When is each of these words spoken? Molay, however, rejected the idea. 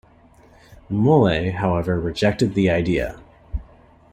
Molay, 0.89 1.51
however, 1.51 1.99
rejected 1.99 2.55
the 2.55 2.71
idea. 2.71 3.19